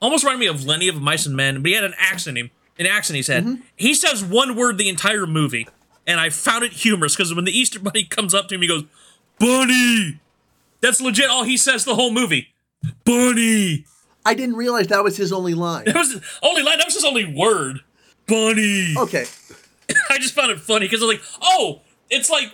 [0.00, 2.44] almost reminded me of Lenny of Mice and Men, but he had an accent in
[2.44, 3.58] him, an accent he said.
[3.74, 5.66] He says one word the entire movie,
[6.06, 8.68] and I found it humorous because when the Easter Bunny comes up to him, he
[8.68, 8.84] goes,
[9.40, 10.20] "Bunny."
[10.80, 12.54] That's legit all he says the whole movie.
[13.04, 13.84] Bunny.
[14.24, 15.86] I didn't realize that was his only line.
[15.86, 16.78] That was only line.
[16.78, 17.80] That was his only word.
[18.26, 18.94] Bunny.
[18.96, 19.24] Okay.
[20.10, 22.52] I just found it funny because I was like, oh, it's like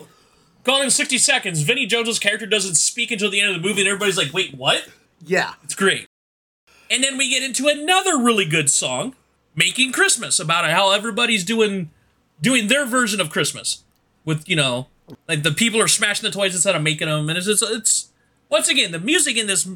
[0.66, 1.62] Gone in 60 Seconds.
[1.62, 4.52] Vinnie Jones' character doesn't speak until the end of the movie, and everybody's like, wait,
[4.54, 4.88] what?
[5.24, 5.54] Yeah.
[5.62, 6.08] It's great.
[6.90, 9.14] And then we get into another really good song,
[9.54, 11.90] Making Christmas, about how everybody's doing
[12.40, 13.84] doing their version of Christmas.
[14.24, 14.88] With, you know,
[15.28, 17.28] like the people are smashing the toys instead of making them.
[17.28, 18.12] And it's, it's, it's
[18.48, 19.68] once again, the music in this,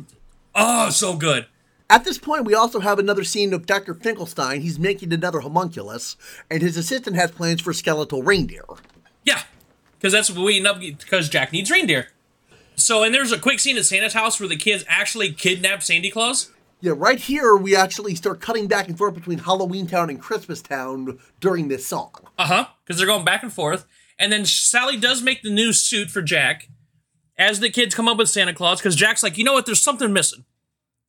[0.55, 1.47] oh, so good.
[1.89, 3.95] At this point, we also have another scene of Dr.
[3.95, 4.61] Finkelstein.
[4.61, 6.17] He's making another homunculus,
[6.49, 8.65] and his assistant has plans for skeletal reindeer.
[9.25, 9.43] Yeah,
[9.99, 12.11] because that's what we end up because Jack needs reindeer.
[12.77, 16.11] So, and there's a quick scene at Santa's house where the kids actually kidnap Sandy
[16.11, 16.51] Claus.
[16.81, 20.63] Yeah, right here, we actually start cutting back and forth between Halloween Town and Christmas
[20.63, 22.13] Town during this song.
[22.39, 22.67] Uh huh.
[22.85, 23.85] Because they're going back and forth.
[24.21, 26.69] And then Sally does make the new suit for Jack
[27.39, 28.79] as the kids come up with Santa Claus.
[28.79, 29.65] Because Jack's like, you know what?
[29.67, 30.45] There's something missing.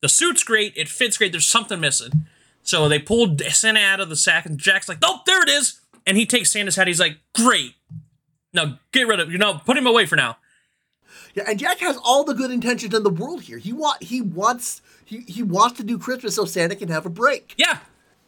[0.00, 0.72] The suit's great.
[0.76, 1.30] It fits great.
[1.30, 2.26] There's something missing.
[2.62, 5.80] So they pulled Santa out of the sack, and Jack's like, oh, there it is.
[6.06, 6.86] And he takes Santa's hat.
[6.86, 7.74] He's like, great.
[8.52, 10.38] Now get rid of you know, put him away for now.
[11.34, 13.58] Yeah, and Jack has all the good intentions in the world here.
[13.58, 17.10] He want he wants he, he wants to do Christmas so Santa can have a
[17.10, 17.54] break.
[17.56, 17.78] Yeah,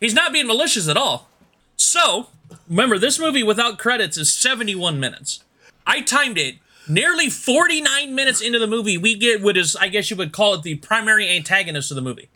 [0.01, 1.29] he's not being malicious at all.
[1.77, 2.29] So,
[2.69, 5.45] remember, this movie without credits is 71 minutes.
[5.87, 6.57] I timed it.
[6.87, 10.55] Nearly 49 minutes into the movie, we get what is, I guess you would call
[10.55, 12.29] it the primary antagonist of the movie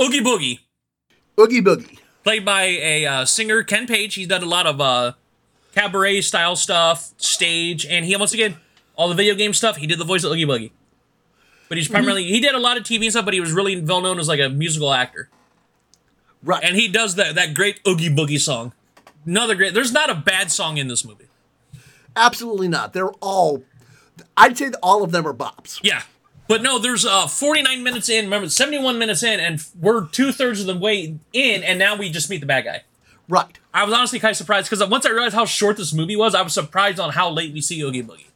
[0.00, 0.58] Oogie Boogie,
[1.38, 1.98] Oogie Boogie.
[2.22, 4.16] played by a uh, singer, Ken Page.
[4.16, 5.12] He's done a lot of uh,
[5.74, 8.56] cabaret style stuff, stage, and he, once again,
[8.96, 10.72] all the video game stuff, he did the voice of Oogie Boogie.
[11.70, 13.80] But he's primarily, he did a lot of TV and stuff, but he was really
[13.80, 15.30] well known as like a musical actor.
[16.42, 16.64] Right.
[16.64, 18.72] and he does that that great oogie boogie song.
[19.26, 19.74] Another great.
[19.74, 21.26] There's not a bad song in this movie.
[22.16, 22.92] Absolutely not.
[22.92, 23.64] They're all
[24.36, 25.80] I'd say that all of them are bops.
[25.82, 26.02] Yeah,
[26.48, 28.24] but no, there's uh 49 minutes in.
[28.24, 32.10] Remember, 71 minutes in, and we're two thirds of the way in, and now we
[32.10, 32.82] just meet the bad guy.
[33.28, 33.58] Right.
[33.72, 36.34] I was honestly kind of surprised because once I realized how short this movie was,
[36.34, 38.26] I was surprised on how late we see Oogie Boogie.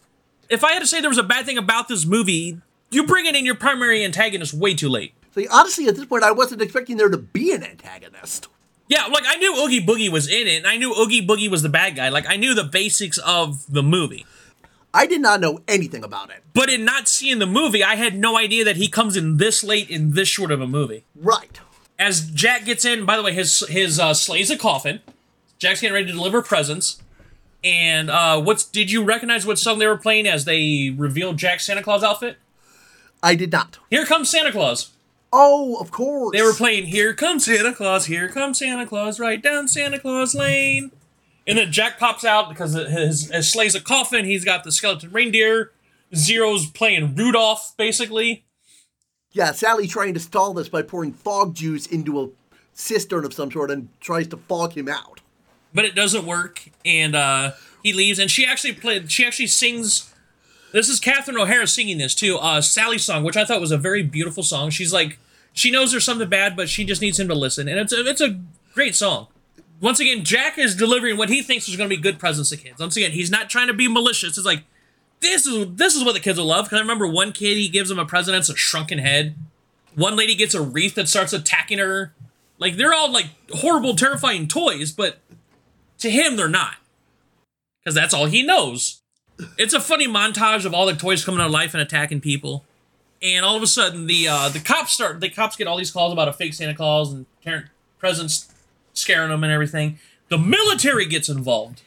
[0.48, 3.26] If I had to say there was a bad thing about this movie, you bring
[3.26, 5.14] it in your primary antagonist way too late.
[5.34, 8.46] So honestly, at this point, I wasn't expecting there to be an antagonist.
[8.88, 11.62] Yeah, like I knew Oogie Boogie was in it, and I knew Oogie Boogie was
[11.62, 12.10] the bad guy.
[12.10, 14.26] Like I knew the basics of the movie.
[14.92, 16.44] I did not know anything about it.
[16.52, 19.64] But in not seeing the movie, I had no idea that he comes in this
[19.64, 21.04] late in this short of a movie.
[21.16, 21.58] Right.
[21.98, 25.00] as Jack gets in, by the way, his his uh, sleigh's a coffin.
[25.58, 27.02] Jack's getting ready to deliver presents.
[27.64, 31.64] And uh, what's did you recognize what song they were playing as they revealed Jack's
[31.64, 32.36] Santa Claus outfit?
[33.22, 33.78] I did not.
[33.88, 34.90] Here comes Santa Claus.
[35.36, 36.30] Oh, of course.
[36.32, 40.32] They were playing "Here Comes Santa Claus, Here Comes Santa Claus, right down Santa Claus
[40.32, 40.92] Lane,"
[41.44, 44.26] and then Jack pops out because his, his sleigh's a coffin.
[44.26, 45.72] He's got the skeleton reindeer.
[46.14, 48.44] Zero's playing Rudolph, basically.
[49.32, 52.28] Yeah, Sally trying to stall this by pouring fog juice into a
[52.72, 55.20] cistern of some sort and tries to fog him out.
[55.74, 58.20] But it doesn't work, and uh, he leaves.
[58.20, 59.10] And she actually played.
[59.10, 60.14] She actually sings.
[60.72, 62.36] This is Catherine O'Hara singing this too.
[62.36, 64.70] Uh, Sally's song, which I thought was a very beautiful song.
[64.70, 65.18] She's like,
[65.54, 68.06] she knows there's something bad, but she just needs him to listen, and it's a,
[68.06, 68.38] it's a
[68.74, 69.28] great song.
[69.80, 72.56] Once again, Jack is delivering what he thinks is going to be good presents to
[72.56, 72.80] kids.
[72.80, 74.36] Once again, he's not trying to be malicious.
[74.36, 74.64] It's like
[75.20, 76.66] this is this is what the kids will love.
[76.66, 79.34] Because I remember one kid, he gives him a present, it's a shrunken head.
[79.94, 82.12] One lady gets a wreath that starts attacking her.
[82.58, 85.18] Like they're all like horrible, terrifying toys, but
[85.98, 86.76] to him they're not,
[87.82, 89.02] because that's all he knows.
[89.58, 92.64] It's a funny montage of all the toys coming to life and attacking people,
[93.24, 95.20] and all of a sudden the uh, the cops start.
[95.20, 97.64] The cops get all these calls about a fake Santa Claus and tearing
[97.98, 98.52] presents,
[98.92, 99.98] scaring them and everything.
[100.28, 101.82] The military gets involved.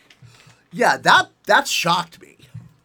[0.73, 2.33] Yeah, that that shocked me.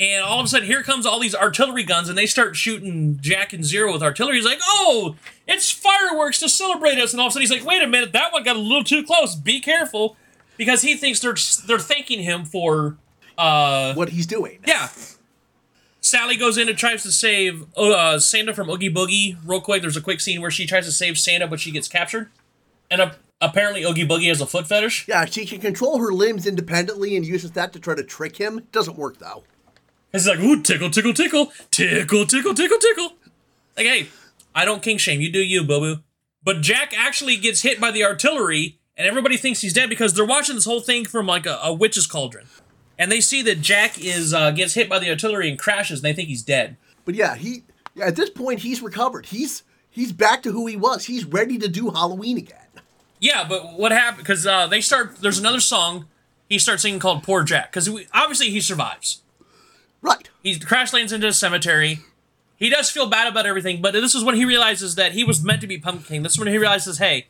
[0.00, 3.18] And all of a sudden, here comes all these artillery guns, and they start shooting
[3.20, 4.36] Jack and Zero with artillery.
[4.36, 5.14] He's like, "Oh,
[5.46, 8.12] it's fireworks to celebrate us!" And all of a sudden, he's like, "Wait a minute,
[8.12, 9.36] that one got a little too close.
[9.36, 10.16] Be careful,"
[10.56, 11.36] because he thinks they're
[11.68, 12.96] they're thanking him for,
[13.38, 14.58] uh, What he's doing.
[14.66, 14.88] yeah.
[16.12, 19.80] Sally goes in and tries to save uh, Santa from Oogie Boogie real quick.
[19.80, 22.30] There's a quick scene where she tries to save Santa, but she gets captured.
[22.90, 25.08] And uh, apparently, Oogie Boogie has a foot fetish.
[25.08, 28.66] Yeah, she can control her limbs independently and uses that to try to trick him.
[28.72, 29.44] Doesn't work though.
[30.12, 33.12] It's like, ooh, tickle, tickle, tickle, tickle, tickle, tickle, tickle.
[33.74, 34.08] Like, hey,
[34.54, 35.22] I don't kink shame.
[35.22, 36.02] You do you, boo boo.
[36.44, 40.26] But Jack actually gets hit by the artillery, and everybody thinks he's dead because they're
[40.26, 42.48] watching this whole thing from like a, a witch's cauldron,
[42.98, 46.04] and they see that Jack is uh, gets hit by the artillery and crashes, and
[46.04, 46.76] they think he's dead.
[47.04, 47.64] But yeah, he
[48.00, 49.26] at this point he's recovered.
[49.26, 51.06] He's he's back to who he was.
[51.06, 52.58] He's ready to do Halloween again.
[53.20, 54.24] Yeah, but what happened?
[54.24, 55.16] Because uh, they start.
[55.16, 56.06] There's another song
[56.48, 59.22] he starts singing called "Poor Jack" because obviously he survives.
[60.00, 60.28] Right.
[60.42, 62.00] He crash lands into a cemetery.
[62.56, 65.42] He does feel bad about everything, but this is when he realizes that he was
[65.42, 66.22] meant to be Pumpkin King.
[66.22, 67.26] This is when he realizes, hey,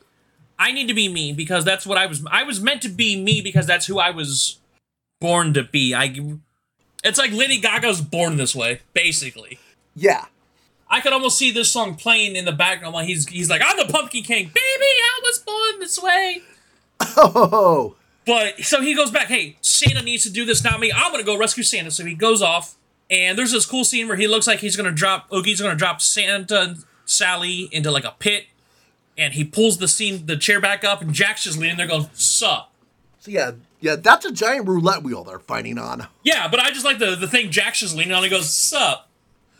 [0.58, 2.24] I need to be me because that's what I was.
[2.30, 4.58] I was meant to be me because that's who I was
[5.22, 5.94] born to be.
[5.94, 6.14] I.
[7.02, 9.58] It's like Lady Gaga's born this way, basically.
[9.96, 10.26] Yeah.
[10.90, 13.78] I could almost see this song playing in the background while he's he's like, "I'm
[13.78, 14.54] the Pumpkin King, baby.
[14.60, 16.42] I was born this way."
[17.16, 17.96] Oh.
[18.26, 19.28] But so he goes back.
[19.28, 20.92] Hey, Santa needs to do this, not me.
[20.94, 21.90] I'm gonna go rescue Santa.
[21.90, 22.76] So he goes off,
[23.10, 25.26] and there's this cool scene where he looks like he's gonna drop.
[25.30, 28.46] Oh, Oogie's gonna drop Santa and Sally into like a pit,
[29.16, 32.08] and he pulls the scene, the chair back up, and Jack's just leaning there going,
[32.12, 32.70] "Sup."
[33.18, 36.06] So yeah, yeah, that's a giant roulette wheel they're fighting on.
[36.22, 38.22] Yeah, but I just like the the thing Jack's just leaning on.
[38.22, 39.08] He goes, "Sup,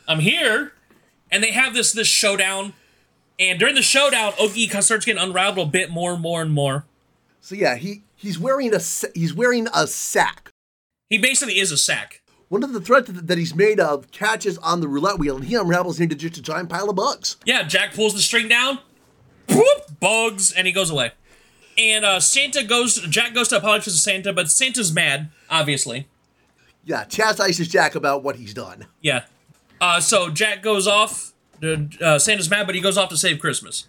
[0.07, 0.73] I'm here,"
[1.31, 2.73] and they have this this showdown.
[3.39, 6.85] And during the showdown, Oogie starts getting unraveled a bit more and more and more.
[7.41, 8.81] So yeah, he he's wearing a
[9.15, 10.51] he's wearing a sack.
[11.11, 12.23] He basically is a sack.
[12.49, 15.47] One of the threads that that he's made of catches on the roulette wheel, and
[15.47, 17.39] he unravels into just a giant pile of bugs.
[17.45, 18.79] Yeah, Jack pulls the string down,
[19.49, 21.11] whoop, bugs, and he goes away.
[21.79, 26.07] And uh, Santa goes, Jack goes to apologize to Santa, but Santa's mad, obviously.
[26.85, 28.87] Yeah, chastises Jack about what he's done.
[29.01, 29.25] Yeah.
[29.81, 31.33] Uh, so Jack goes off.
[31.63, 33.87] Uh, Santa's mad, but he goes off to save Christmas.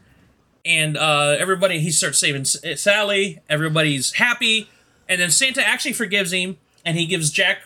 [0.63, 3.41] And uh, everybody, he starts saving S- Sally.
[3.49, 4.69] Everybody's happy.
[5.09, 7.63] And then Santa actually forgives him, and he gives Jack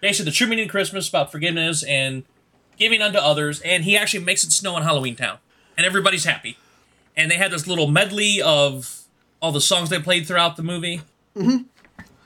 [0.00, 2.24] basically the true meaning of Christmas about forgiveness and
[2.76, 3.60] giving unto others.
[3.62, 5.38] And he actually makes it snow in Halloween Town.
[5.76, 6.58] And everybody's happy.
[7.16, 9.03] And they had this little medley of
[9.44, 11.02] all the songs they played throughout the movie.
[11.36, 11.64] Mm-hmm.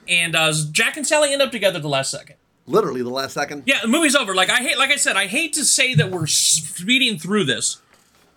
[0.07, 2.37] And uh, Jack and Sally end up together at the last second.
[2.65, 3.63] Literally the last second.
[3.65, 4.33] Yeah, the movie's over.
[4.33, 7.81] Like I hate, like I said, I hate to say that we're speeding through this.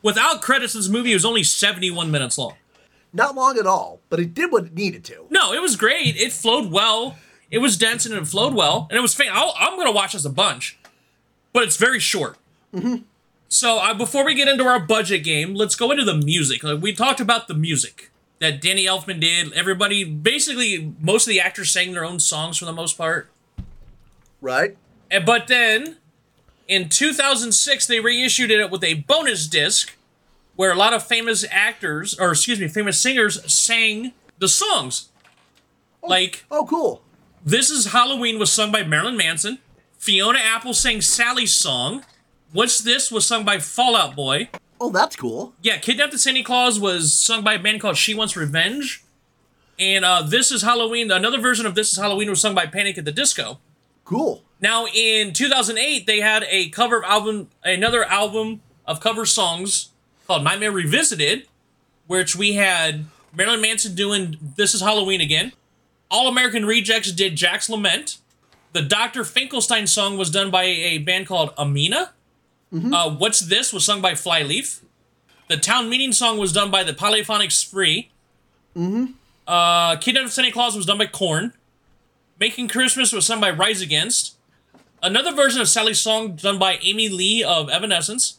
[0.03, 2.57] Without credits, this movie was only seventy-one minutes long.
[3.13, 5.27] Not long at all, but it did what it needed to.
[5.31, 6.17] No, it was great.
[6.17, 7.17] It flowed well.
[7.53, 9.15] It was dense and it flowed well, and it was.
[9.15, 10.77] Fan- I'll, I'm gonna watch this a bunch,
[11.53, 12.37] but it's very short.
[12.75, 13.03] Mm-hmm.
[13.49, 16.65] So uh, before we get into our budget game, let's go into the music.
[16.65, 18.11] Like, we talked about the music
[18.43, 19.53] that Danny Elfman did.
[19.53, 23.31] Everybody, basically, most of the actors sang their own songs for the most part.
[24.41, 24.77] Right?
[25.11, 25.97] And, but then
[26.67, 29.97] in 2006, they reissued it with a bonus disc
[30.57, 35.09] where a lot of famous actors, or excuse me, famous singers sang the songs.
[36.03, 37.03] Oh, like, Oh, cool.
[37.45, 39.59] This is Halloween was sung by Marilyn Manson.
[39.99, 42.05] Fiona Apple sang Sally's song.
[42.53, 44.49] What's This was sung by Fall Out Boy.
[44.85, 45.55] Oh, that's cool.
[45.63, 49.05] Yeah, Kidnapped the Santa Claus was sung by a band called She Wants Revenge.
[49.79, 52.99] And uh, This Is Halloween, another version of This Is Halloween was sung by Panic
[52.99, 53.61] at the Disco.
[54.05, 54.43] Cool.
[54.61, 59.91] Now, in 2008, they had a cover album, another album of cover songs
[60.27, 61.47] called Nightmare Revisited,
[62.09, 65.53] which we had Marilyn Manson doing This Is Halloween again.
[66.11, 68.19] All American Rejects did Jack's Lament.
[68.73, 69.23] The Dr.
[69.23, 72.09] Finkelstein song was done by a band called Amiina.
[72.73, 74.81] Uh, What's This was sung by Flyleaf.
[75.49, 78.11] The Town Meeting song was done by the Polyphonic Spree.
[78.75, 79.13] Mm-hmm.
[79.47, 81.53] Uh, Kid of Santa Claus was done by Korn.
[82.41, 84.37] Making Christmas was sung by Rise Against.
[85.03, 88.39] Another version of Sally's song done by Amy Lee of Evanescence.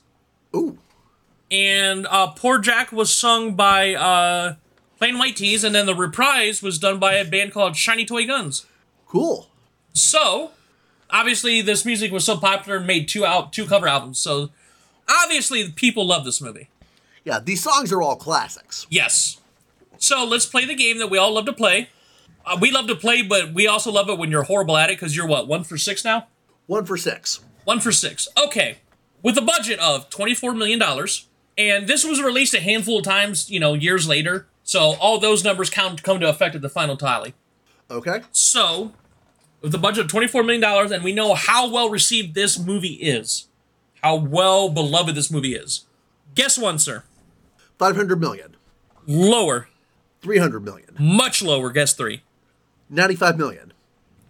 [0.56, 0.78] Ooh.
[1.52, 4.56] And uh, Poor Jack was sung by uh,
[4.98, 8.26] Plain White T's, and then the reprise was done by a band called Shiny Toy
[8.26, 8.66] Guns.
[9.08, 9.50] Cool.
[9.94, 10.52] So,
[11.10, 14.20] obviously, this music was so popular and made two out two cover albums.
[14.20, 14.50] So,
[15.10, 16.70] obviously, people love this movie.
[17.24, 18.86] Yeah, these songs are all classics.
[18.90, 19.40] Yes.
[19.98, 21.90] So let's play the game that we all love to play.
[22.46, 24.98] Uh, we love to play, but we also love it when you're horrible at it
[24.98, 26.28] because you're what one for six now.
[26.68, 27.40] One for six.
[27.64, 28.28] One for six.
[28.38, 28.80] Okay.
[29.22, 30.82] With a budget of $24 million,
[31.58, 34.48] and this was released a handful of times, you know, years later.
[34.64, 37.34] So all those numbers count come to affect at the final tally.
[37.90, 38.22] Okay.
[38.34, 38.92] So,
[39.64, 43.48] with a budget of $24 million, and we know how well received this movie is,
[44.04, 45.86] how well beloved this movie is.
[46.36, 47.04] Guess one, sir.
[47.80, 48.58] 500 million.
[49.08, 49.70] Lower.
[50.22, 50.90] 300 million.
[51.00, 51.72] Much lower.
[51.72, 52.22] Guess three.
[52.90, 53.74] 95 million.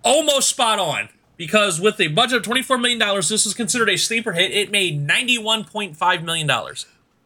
[0.03, 1.09] Almost spot on.
[1.35, 4.51] Because with a budget of $24 million, this is considered a sleeper hit.
[4.51, 6.47] It made $91.5 million.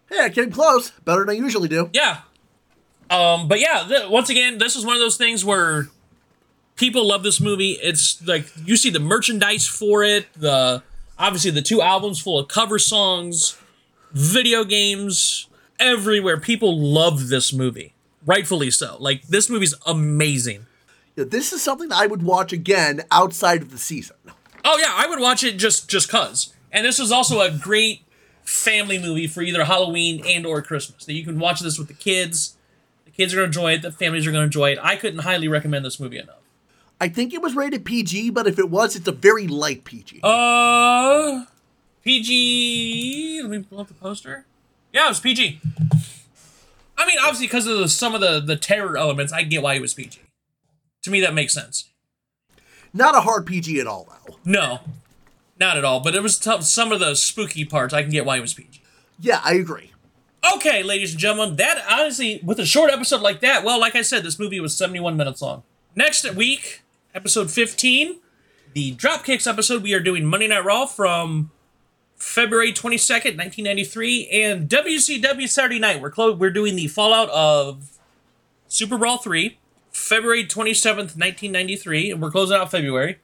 [0.10, 0.92] Hey, I came close.
[0.92, 1.90] Better than I usually do.
[1.92, 2.22] Yeah.
[3.10, 5.90] Um, but yeah, th- once again, this is one of those things where
[6.78, 7.74] people love this movie.
[7.74, 10.82] It's like you see the merchandise for it, the
[11.20, 13.58] obviously the two albums full of cover songs,
[14.12, 15.48] video games,
[15.80, 16.40] everywhere.
[16.40, 17.94] People love this movie.
[18.26, 18.98] Rightfully so.
[19.00, 20.66] Like this movie's amazing.
[21.16, 24.16] Yeah, this is something I would watch again outside of the season.
[24.64, 26.54] Oh yeah, I would watch it just just cuz.
[26.72, 28.02] And this is also a great
[28.44, 31.06] family movie for either Halloween and or Christmas.
[31.06, 32.56] That you can watch this with the kids.
[33.06, 34.80] The kids are going to enjoy it, the families are going to enjoy it.
[34.82, 36.36] I couldn't highly recommend this movie enough.
[37.00, 40.22] I think it was rated PG, but if it was, it's a very light PG.
[40.24, 41.46] Uh
[42.04, 44.46] PG, let me pull up the poster.
[44.94, 45.60] Yeah, it was PG.
[46.98, 49.74] I mean, obviously because of the, some of the the terror elements, I get why
[49.76, 50.20] it was PG.
[51.04, 51.90] To me that makes sense.
[52.94, 54.38] Not a hard PG at all, though.
[54.44, 54.80] No.
[55.60, 56.64] Not at all, but it was tough.
[56.64, 58.82] Some of the spooky parts, I can get why it was PG.
[59.20, 59.92] Yeah, I agree.
[60.56, 64.02] Okay, ladies and gentlemen, that honestly, with a short episode like that, well, like I
[64.02, 65.64] said, this movie was 71 minutes long.
[65.96, 66.84] Next week,
[67.18, 68.20] episode 15,
[68.76, 71.50] the Dropkicks episode, we are doing Monday Night Raw from
[72.16, 76.00] February 22nd, 1993, and WCW Saturday Night.
[76.00, 77.98] We're clo- we're doing the fallout of
[78.68, 79.58] Super Brawl 3,
[79.92, 83.18] February 27th, 1993, and we're closing out February.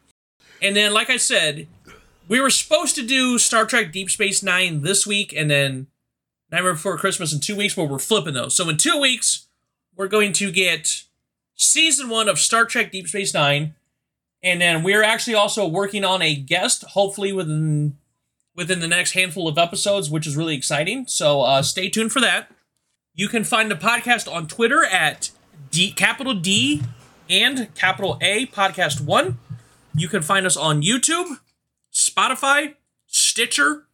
[0.60, 1.68] And then, like I said,
[2.28, 5.86] we were supposed to do Star Trek Deep Space Nine this week, and then
[6.52, 8.56] Nightmare Before Christmas in two weeks, but we're flipping those.
[8.56, 9.50] So in two weeks,
[9.96, 11.04] we're going to get
[11.54, 13.76] season one of Star Trek Deep Space Nine,
[14.44, 17.98] and then we're actually also working on a guest, hopefully within
[18.56, 21.06] within the next handful of episodes, which is really exciting.
[21.08, 22.52] So uh, stay tuned for that.
[23.16, 25.32] You can find the podcast on Twitter at
[25.72, 26.84] D capital D
[27.30, 29.40] and capital A Podcast One.
[29.96, 31.40] You can find us on YouTube,
[31.94, 32.76] Spotify,
[33.08, 33.86] Stitcher,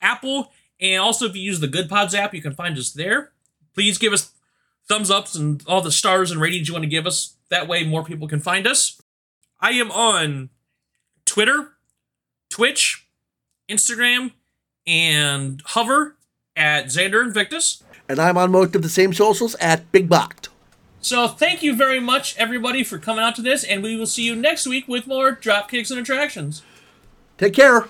[0.00, 3.32] Apple, and also if you use the Good Pods app, you can find us there.
[3.74, 4.32] Please give us
[4.88, 7.36] thumbs ups and all the stars and ratings you want to give us.
[7.48, 9.00] That way, more people can find us.
[9.60, 10.50] I am on
[11.24, 11.72] Twitter,
[12.48, 13.06] Twitch,
[13.68, 14.32] Instagram,
[14.86, 16.16] and Hover
[16.56, 17.82] at Xander Invictus.
[18.08, 20.48] And I'm on most of the same socials at Big Boct.
[21.02, 24.24] So thank you very much, everybody, for coming out to this, and we will see
[24.24, 26.62] you next week with more Dropkicks and Attractions.
[27.38, 27.86] Take care.